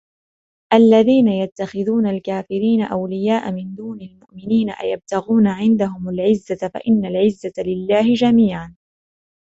[0.73, 8.75] الذين يتخذون الكافرين أولياء من دون المؤمنين أيبتغون عندهم العزة فإن العزة لله جميعا